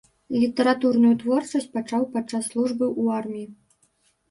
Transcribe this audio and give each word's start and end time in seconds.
Літаратурную 0.43 1.11
творчасць 1.25 1.69
пачаў 1.77 2.09
падчас 2.17 2.51
службы 2.55 2.85
ў 3.01 3.21
арміі. 3.21 3.47